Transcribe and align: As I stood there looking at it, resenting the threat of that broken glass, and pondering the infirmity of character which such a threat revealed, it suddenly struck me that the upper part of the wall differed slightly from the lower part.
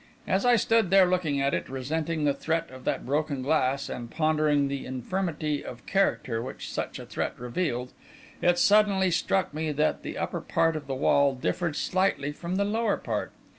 As 0.27 0.47
I 0.47 0.55
stood 0.55 0.89
there 0.89 1.05
looking 1.05 1.39
at 1.39 1.53
it, 1.53 1.69
resenting 1.69 2.23
the 2.23 2.33
threat 2.33 2.71
of 2.71 2.85
that 2.85 3.05
broken 3.05 3.43
glass, 3.43 3.87
and 3.87 4.09
pondering 4.09 4.67
the 4.67 4.83
infirmity 4.87 5.63
of 5.63 5.85
character 5.85 6.41
which 6.41 6.71
such 6.73 6.97
a 6.97 7.05
threat 7.05 7.39
revealed, 7.39 7.93
it 8.41 8.57
suddenly 8.57 9.11
struck 9.11 9.53
me 9.53 9.71
that 9.73 10.01
the 10.01 10.17
upper 10.17 10.41
part 10.41 10.75
of 10.75 10.87
the 10.87 10.95
wall 10.95 11.35
differed 11.35 11.75
slightly 11.75 12.31
from 12.31 12.55
the 12.55 12.65
lower 12.65 12.97
part. 12.97 13.31